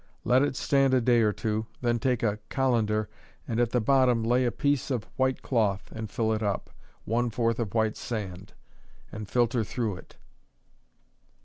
Let 0.23 0.41
it 0.41 0.55
stand 0.55 0.95
a 0.95 0.99
day 0.99 1.21
or 1.21 1.31
two, 1.31 1.67
then 1.81 1.99
take 1.99 2.23
a 2.23 2.39
cullender 2.49 3.07
and 3.47 3.59
at 3.59 3.69
the 3.69 3.79
bottom 3.79 4.23
lay 4.23 4.45
a 4.45 4.51
piece 4.51 4.89
of 4.89 5.03
white 5.15 5.43
cloth, 5.43 5.91
and 5.91 6.09
fill 6.09 6.33
it 6.33 6.41
up, 6.41 6.71
one 7.05 7.29
fourth 7.29 7.59
of 7.59 7.75
white 7.75 7.95
sand, 7.97 8.53
and 9.11 9.29
filter 9.29 9.63
through 9.63 9.97
it. 9.97 10.15